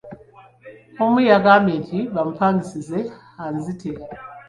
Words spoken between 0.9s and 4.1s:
Omu yangambye nti bamupangisizza anzite.